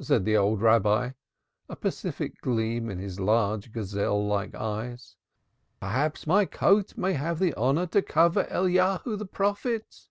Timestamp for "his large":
2.98-3.70